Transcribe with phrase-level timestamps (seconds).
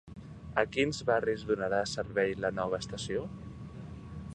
[0.61, 3.27] A quins barris donarà servei la nova estació?